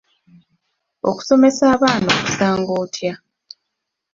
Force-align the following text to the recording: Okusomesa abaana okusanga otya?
Okusomesa 1.09 1.63
abaana 1.75 2.09
okusanga 2.17 2.71
otya? 2.83 3.13